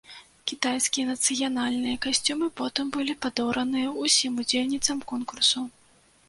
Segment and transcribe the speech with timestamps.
[0.51, 5.65] Кітайскія нацыянальныя касцюмы потым былі падораныя ўсім удзельніцам конкурсу.